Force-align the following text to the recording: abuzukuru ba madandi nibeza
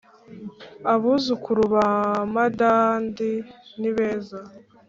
abuzukuru 0.93 1.61
ba 1.73 1.87
madandi 2.35 3.29
nibeza 3.79 4.39